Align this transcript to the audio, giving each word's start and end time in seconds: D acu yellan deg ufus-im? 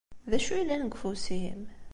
D 0.29 0.31
acu 0.37 0.53
yellan 0.55 0.81
deg 0.85 0.95
ufus-im? 0.95 1.61